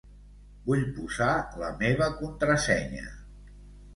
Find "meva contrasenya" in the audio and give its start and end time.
1.83-3.05